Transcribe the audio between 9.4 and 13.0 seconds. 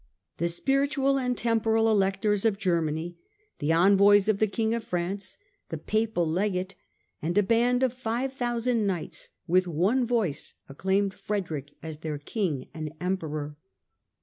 with one voice acclaimed Frederick as their King and